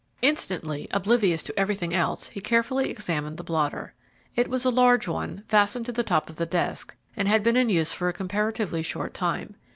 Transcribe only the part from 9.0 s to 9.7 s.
time.